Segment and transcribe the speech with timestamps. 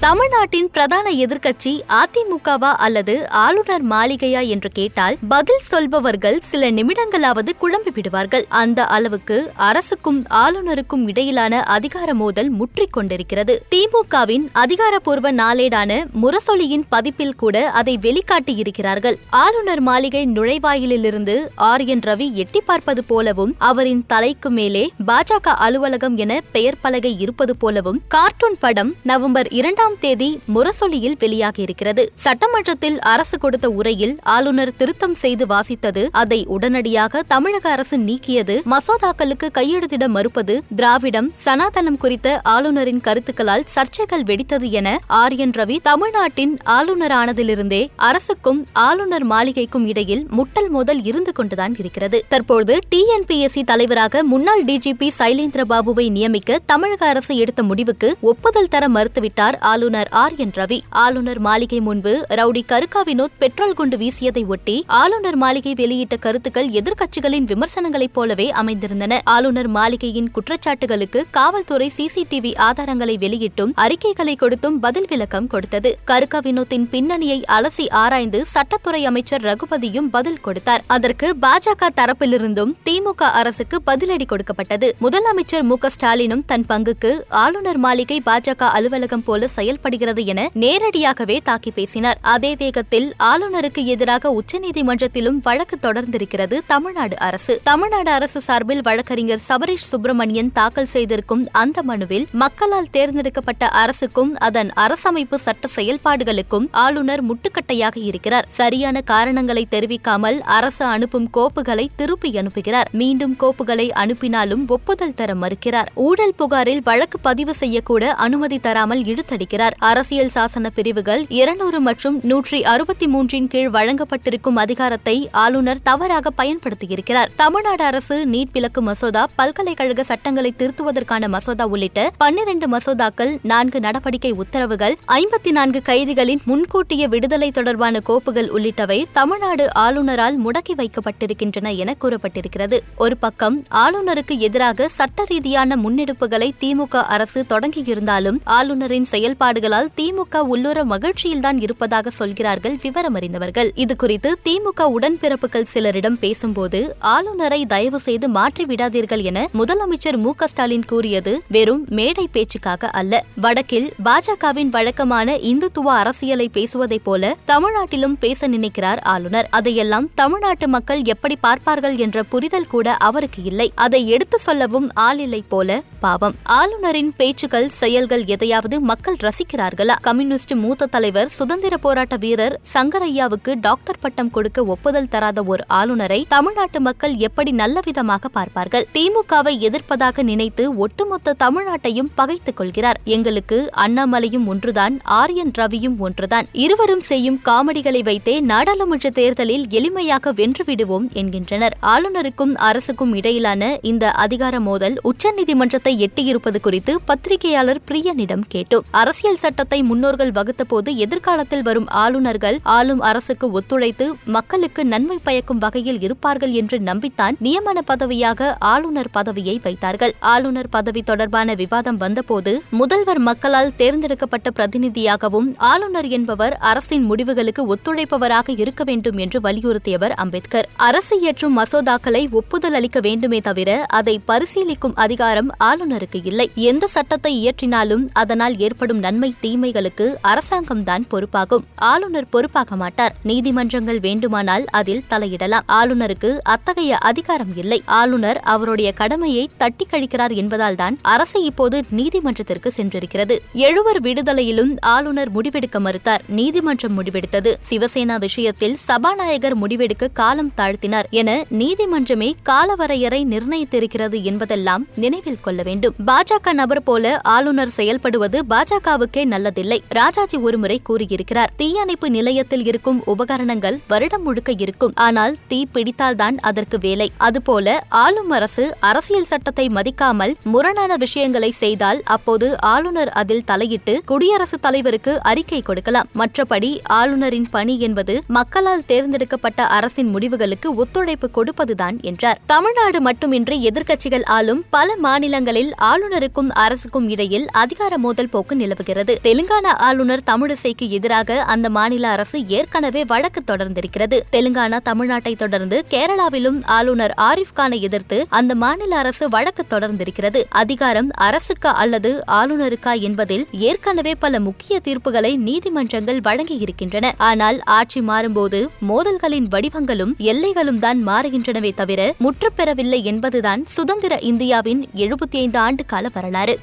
[0.00, 8.44] தமிழ்நாட்டின் பிரதான எதிர்க்கட்சி அதிமுகவா அல்லது ஆளுநர் மாளிகையா என்று கேட்டால் பதில் சொல்பவர்கள் சில நிமிடங்களாவது குழம்பி விடுவார்கள்.
[8.48, 13.62] அந்த அளவுக்கு அரசுக்கும் ஆளுநருக்கும் இடையிலான அதிகார மோதல் முற்றிக் கொண்டிருக்கிறது.
[13.70, 15.90] திமுகவின் அதிகாரப்பூர்வ நாளேடான
[16.22, 24.06] முரசொலியின் பதிப்பில் கூட அதை வெளிக்காட்டியிருக்கிறார்கள் ஆளுநர் மாளிகை நுழைவாயிலிருந்து ஆர் என் ரவி எட்டி பார்ப்பது போலவும் அவரின்
[24.06, 31.16] தலைக்கு மேலே பாஜக அலுவலகம் என பெயர் பலகை இருப்பது போலவும் கார்ட்டூன் படம் நவம்பர் இரண்டாம் தேதி முரசொலியில்
[31.20, 32.06] வெளியாகியிருக்கிறது.
[32.14, 40.06] சட்டமன்றத்தில் அரசு கொடுத்த உரையில் ஆளுநர் திருத்தம் செய்து வாசித்தது அதை உடனடியாக தமிழக அரசு நீக்கியது மசோதாக்களுக்கு கையெழுத்திட
[40.06, 48.66] மறுப்பது திராவிடம் சனாதனம் குறித்த ஆளுநரின் கருத்துக்களால் சர்ச்சைகள் வெடித்தது என ஆர் என் ரவி தமிழ்நாட்டின் ஆளுநரானதிலிருந்தே அரசுக்கும்
[48.72, 52.24] ஆளுநர் மாளிகைக்கும் இடையில் முட்டல் மோதல் இருந்து கொண்டுதான் இருக்கிறது.
[52.28, 59.56] தற்போது டிஎன்பிஎஸ்சி தலைவராக முன்னாள் டிஜிபி சைலேந்திர பாபுவை நியமிக்க தமிழக அரசு எடுத்த முடிவுக்கு ஒப்புதல் தர மறுத்துவிட்டார்
[59.78, 65.36] ஆளுநர் ஆர் என் ரவி ஆளுநர் மாளிகை முன்பு ரவுடி கருக்கா வினோத் பெட்ரோல் குண்டு வீசியதை ஒட்டி ஆளுநர்
[65.36, 69.18] மாளிகை வெளியிட்ட கருத்துக்கள் எதிர்க்கட்சிகளின் விமர்சனங்களைப் போலவே அமைந்திருந்தன.
[69.24, 75.92] ஆளுநர் மாளிகையின் குற்றச்சாட்டுகளுக்கு காவல்துறை சிசிடிவி ஆதாரங்களை வெளியிட்டும் அறிக்கைகளை கொடுத்தும் பதில் விளக்கம் கொடுத்தது.
[76.04, 80.84] கருக்கா வினோத்தின் பின்னணியை அலசி ஆராய்ந்து சட்டத்துறை அமைச்சர் ரகுபதியும் பதில் கொடுத்தார்.
[80.86, 84.94] அதற்கு பாஜக தரப்பிலிருந்தும் திமுக அரசுக்கு பதிலடி கொடுக்கப்பட்டது.
[85.00, 92.18] முதலமைச்சர் மு ஸ்டாலினும் தன் பங்குக்கு ஆளுநர் மாளிகை பாஜக அலுவலகம் போல செயல்படுகிறது என நேரடியாகவே தாக்கி பேசினார்.
[92.34, 97.54] அதே வேகத்தில் ஆளுநருக்கு எதிராக உச்சநீதிமன்றத்திலும் வழக்கு தொடர்ந்திருக்கிறது தமிழ்நாடு அரசு.
[97.62, 105.38] தமிழ்நாடு அரசு சார்பில் வழக்கறிஞர் சபரீஷ் சுப்பிரமணியன் தாக்கல் செய்திருக்கும் அந்த மனுவில் மக்களால் தேர்ந்தெடுக்கப்பட்ட அரசுக்கும் அதன் அரசமைப்பு
[105.46, 108.48] சட்ட செயல்பாடுகளுக்கும் ஆளுநர் முட்டுக்கட்டையாக இருக்கிறார்.
[108.60, 112.90] சரியான காரணங்களை தெரிவிக்காமல் அரசு அனுப்பும் கோப்புகளை திருப்பி அனுப்புகிறார்.
[112.92, 115.92] மீண்டும் கோப்புகளை அனுப்பினாலும் ஒப்புதல் தர மறுக்கிறார்.
[115.94, 119.56] ஊழல் புகாரில் வழக்கு பதிவு செய்யக்கூட அனுமதி தராமல் இழுத்தடிக்கிறார்.
[119.58, 127.30] அரசியல் சாசன பிரிவுகள் இருநூறு மற்றும் நூற்றி அறுபத்தி மூன்றின் கீழ் வழங்கப்பட்டிருக்கும் அதிகாரத்தை ஆளுநர் தவறாக பயன்படுத்தியிருக்கிறார்.
[127.36, 134.96] தமிழ்நாடு அரசு நீட் விலக்கு மசோதா பல்கலைக்கழக சட்டங்களை திருத்துவதற்கான மசோதா உள்ளிட்ட பன்னிரண்டு மசோதாக்கள் நான்கு நடவடிக்கை உத்தரவுகள்
[135.06, 142.78] ஐம்பத்தி நான்கு கைதிகளின் முன்கூட்டிய விடுதலை தொடர்பான கோப்புகள் உள்ளிட்டவை தமிழ்நாடு ஆளுநரால் முடக்கி வைக்கப்பட்டிருக்கின்றன என கூறப்பட்டிருக்கிறது.
[142.96, 150.84] ஒரு பக்கம் ஆளுநருக்கு எதிராக சட்ட ரீதியான முன்னெடுப்புகளை திமுக அரசு தொடங்கியிருந்தாலும் ஆளுநரின் செயல்பாடு செயல்பாடுகளால் திமுக உள்ளூர
[150.84, 153.70] மகிழ்ச்சியில்தான் இருப்பதாக சொல்கிறார்கள் விவரமறிந்தவர்கள்.
[153.74, 160.84] இது இதுகுறித்து திமுக உடன்பிறப்புகள் சிலரிடம் பேசும்போது ஆளுநரை தயவு செய்து மாற்றி விடாதீர்கள் என முதலமைச்சர் மு ஸ்டாலின்
[160.84, 163.24] கூறியது வெறும் மேடை பேச்சுக்காக அல்ல.
[163.36, 169.48] வடக்கில் பாஜகவின் வழக்கமான இந்துத்துவ அரசியலை பேசுவதைப் போல தமிழ்நாட்டிலும் பேச நினைக்கிறார் ஆளுநர்.
[169.50, 173.72] அதையெல்லாம் தமிழ்நாட்டு மக்கள் எப்படி பார்ப்பார்கள் என்ற புரிதல் கூட அவருக்கு இல்லை.
[173.74, 176.34] அதை எடுத்து சொல்லவும் ஆள் இல்லை போல பாவம்.
[176.42, 184.30] ஆளுநரின் பேச்சுக்கள் செயல்கள் எதையாவது மக்கள் ரசிக்கிறார்களா கம்யூனிஸ்ட் மூத்த தலைவர் சுதந்திர போராட்ட வீரர் சங்கரையாவுக்கு டாக்டர் பட்டம்
[184.30, 188.86] கொடுக்க ஒப்புதல் தராத ஒரு ஆளுநரை தமிழ்நாட்டு மக்கள் எப்படி நல்ல விதமாக பார்ப்பார்கள்?
[188.94, 193.00] திமுகவை எதிர்ப்பதாக நினைத்து ஒட்டுமொத்த தமிழ்நாட்டையும் பகைத்துக் கொள்கிறார்.
[193.04, 196.48] எங்களுக்கு அண்ணாமலையும் ஒன்றுதான் ஆரியன் ரவியும் ஒன்றுதான்.
[196.52, 201.76] இருவரும் செய்யும் காமெடிகளை வைத்தே நாடாளுமன்ற தேர்தலில் எளிமையாக வென்றுவிடுவோம் என்கின்றனர்.
[201.86, 208.86] ஆளுநருக்கும் அரசுக்கும் இடையிலான இந்த அதிகார மோதல் உச்சநீதிமன்றத்தை எட்டியிருப்பது குறித்து பத்திரிகையாளர் பிரியனிடம் கேட்டோம்.
[208.90, 216.50] அரசியல் சட்டத்தை முன்னோர்கள் வகுத்தபோது எதிர்காலத்தில் வரும் ஆளுநர்கள் ஆளும் அரசுக்கு ஒத்துழைத்து மக்களுக்கு நன்மை பயக்கும் வகையில் இருப்பார்கள்
[216.50, 220.14] என்று நம்பித்தான் நியமன பதவியாக ஆளுநர் பதவியை வைத்தார்கள்.
[220.20, 228.84] ஆளுநர் பதவி தொடர்பான விவாதம் வந்தபோது முதல்வர் மக்களால் தேர்ந்தெடுக்கப்பட்ட பிரதிநிதியாகவும் ஆளுநர் என்பவர் அரசின் முடிவுகளுக்கு ஒத்துழைப்பவராக இருக்க
[228.84, 230.68] வேண்டும் என்று வலியுறுத்தியவர் அம்பேத்கர்.
[230.76, 236.50] அரசு இயற்றும் மசோதாக்களை ஒப்புதல் அளிக்க வேண்டுமே தவிர அதை பரிசீலிக்கும் அதிகாரம் ஆளுநருக்கு இல்லை.
[236.54, 241.64] எந்த சட்டத்தை இயற்றினாலும் அதனால் ஏற்படும் நன்மை நன்மை தீமைகளுக்கு அரசாங்கம்தான் பொறுப்பாகும்.
[241.74, 243.14] ஆளுநர் பொறுப்பாக மாட்டார்.
[243.22, 245.64] நீதிமன்றங்கள் வேண்டுமானால் அதில் தலையிடலாம்.
[245.68, 247.82] ஆளுநருக்கு அத்தகைய அதிகாரம் இல்லை.
[247.84, 253.38] ஆளுநர் அவருடைய கடமையை தட்டி கழிக்கிறார் என்பதால்தான் அரசு இப்போது நீதிமன்றத்திற்கு சென்றிருக்கிறது.
[253.52, 256.22] எழுவர் விடுதலையிலும் ஆளுநர் முடிவெடுக்க மறுத்தார்.
[256.28, 257.54] நீதிமன்றம் முடிவெடுத்தது.
[257.70, 265.94] சிவசேனா விஷயத்தில் சபாநாயகர் முடிவெடுக்க காலம் தாழ்த்தினார் என நீதிமன்றமே காலவரையறை நிர்ணயித்திருக்கிறது என்பதெல்லாம் நினைவில் கொள்ள வேண்டும்.
[266.06, 269.78] பாஜக நபர் போல ஆளுநர் செயல்படுவது பாஜக திமுகவுக்கே நல்லதில்லை.
[269.88, 274.92] ராஜாஜி ஒருமுறை கூறியிருக்கிறார் தீயணைப்பு நிலையத்தில் இருக்கும் உபகரணங்கள் வருடம் முழுக்க இருக்கும்.
[274.94, 277.10] ஆனால் தீ பிடித்தால்தான் அதற்கு வேலை.
[277.16, 285.22] அதுபோல ஆளும் அரசு அரசியல் சட்டத்தை மதிக்காமல் முரணான விஷயங்களை செய்தால் அப்போது ஆளுநர் அதில் தலையிட்டு குடியரசுத் தலைவருக்கு
[285.22, 286.08] அறிக்கை கொடுக்கலாம்.
[286.14, 292.40] மற்றபடி ஆளுநரின் பணி என்பது மக்களால் தேர்ந்தெடுக்கப்பட்ட அரசின் முடிவுகளுக்கு ஒத்துழைப்பு கொடுப்பதுதான் என்றார்.
[292.46, 298.86] தமிழ்நாடு மட்டுமின்றி எதிர்க்கட்சிகள் ஆளும் பல மாநிலங்களில் ஆளுநருக்கும் அரசுக்கும் இடையில் அதிகார மோதல் போக்கு நிலவுகிறது.
[298.96, 304.20] தெலுங்கானா ஆளுநர் தமிழிசைக்கு எதிராக அந்த மாநில அரசு ஏற்கனவே வழக்கு தொடர்ந்திருக்கிறது.
[304.32, 310.42] தெலுங்கானா தமிழ்நாட்டை தொடர்ந்து கேரளாவிலும் ஆளுநர் ஆரிஃப் கானை எதிர்த்து அந்த மாநில அரசு வழக்கு தொடர்ந்திருக்கிறது.
[310.48, 317.12] அதிகாரம் அரசுக்கா அல்லது ஆளுநருக்கா என்பதில் ஏற்கனவே பல முக்கிய தீர்ப்புகளை நீதிமன்றங்கள் வழங்கியிருக்கின்றன.
[317.16, 325.58] ஆனால் ஆட்சி மாறும்போது மோதல்களின் வடிவங்களும் எல்லைகளும் தான் மாறுகின்றனவே தவிர முற்றுப்பெறவில்லை என்பதுதான் சுதந்திர இந்தியாவின் எழுபத்தி ஐந்து
[325.58, 326.58] ஆண்டு கால வரலாறு.